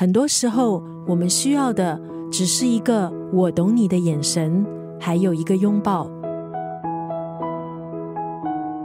[0.00, 2.00] 很多时候，我们需要的
[2.32, 4.64] 只是一个“我懂你”的眼神，
[4.98, 6.10] 还有一个拥抱。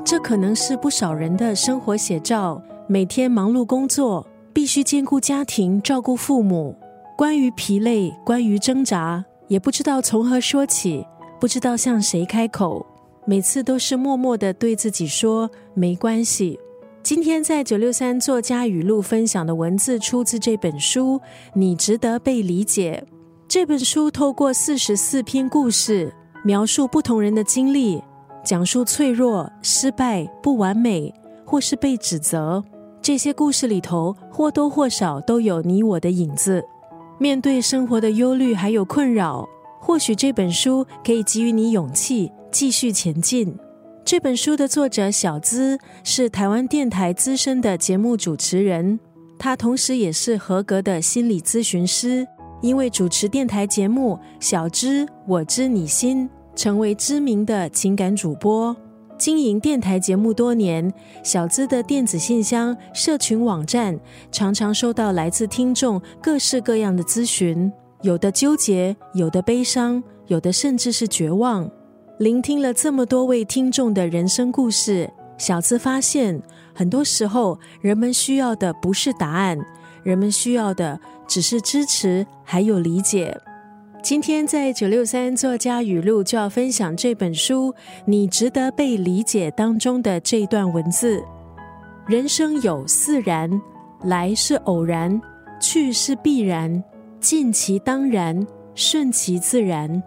[0.03, 2.61] 这可能是不少人的生活写照。
[2.85, 6.75] 每天忙碌工作，必须兼顾家庭、照顾父母。
[7.17, 11.07] 关于疲累，关于挣扎，也不知道从何说起，
[11.39, 12.85] 不知道向谁开口。
[13.23, 16.59] 每次都是默默的对自己说：“没关系。”
[17.05, 21.19] 今天在九六三作家语录分享的文字出自这本书
[21.53, 23.05] 《你值得被理解》。
[23.47, 26.11] 这本书透过四十四篇故事，
[26.43, 28.01] 描述不同人的经历。
[28.43, 31.13] 讲述脆弱、失败、不完美，
[31.45, 32.63] 或是被指责，
[33.03, 36.65] 这些故事里头或多或少都有你我的影子。
[37.19, 39.47] 面对生活的忧虑还有困扰，
[39.79, 43.55] 或许这本书可以给予你勇气，继续前进。
[44.05, 48.99] 这本书的作者小资是台湾电台资深的节目主持人，
[49.39, 52.23] 他同时也是合格的心理咨询师。
[52.61, 56.29] 因为主持电台节目《小资我知你心》。
[56.55, 58.73] 成为知名的情感主播，
[59.17, 63.99] 经营电台节目多年，小资的电子信箱、社群网站
[64.31, 67.69] 常常收到来自听众各式各样的咨询，
[68.03, 71.69] 有的纠结，有的悲伤，有的甚至是绝望。
[72.17, 76.41] 聆听了这么多位听众的人生故事，小资发现，
[76.73, 79.59] 很多时候人们需要的不是答案，
[80.01, 83.37] 人们需要的只是支持，还有理解。
[84.01, 87.69] 今天在九六三作家语录就要分享这本书
[88.05, 91.21] 《你值得被理解》当中的这段文字：
[92.07, 93.61] 人生有四然，
[94.03, 95.21] 来是偶然，
[95.59, 96.81] 去是必然，
[97.19, 100.01] 尽其当然，顺其自然。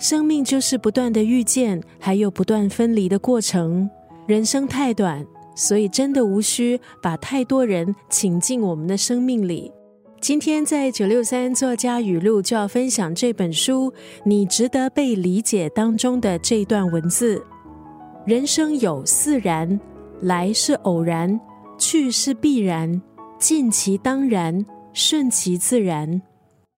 [0.00, 3.88] 生命就是不断的遇见，还有不断分离的过程。
[4.26, 9.70] 人生太短，所以真的无需把太多人请进我们的生命里。
[10.18, 13.90] 今天在九六三作家语录就要分享这本书
[14.24, 17.44] 《你值得被理解》当中的这段文字：
[18.24, 19.78] 人生有四然，
[20.22, 21.38] 来是偶然，
[21.78, 23.02] 去是必然，
[23.38, 24.64] 尽其当然，
[24.94, 26.22] 顺其自然。